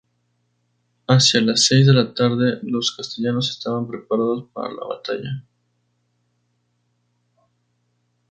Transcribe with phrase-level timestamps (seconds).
[1.07, 5.45] Hacia las seis de la tarde, los castellanos estaban preparados para la batalla.